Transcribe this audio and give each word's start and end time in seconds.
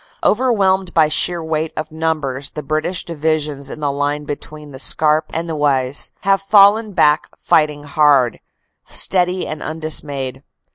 Overwhelmed 0.23 0.95
by 0.95 1.09
sheer 1.09 1.43
weight 1.43 1.71
of 1.77 1.91
numbers 1.91 2.49
the 2.49 2.63
British 2.63 3.05
Divisions 3.05 3.69
in 3.69 3.81
the 3.81 3.91
line 3.91 4.25
between 4.25 4.71
the 4.71 4.79
Scarpe 4.79 5.29
and 5.31 5.47
the 5.47 5.53
Oise 5.55 6.11
have 6.21 6.41
fallen 6.41 6.93
back 6.93 7.29
fighting 7.37 7.83
hard, 7.83 8.39
steady 8.87 9.45
and 9.45 9.61
undismayed. 9.61 10.41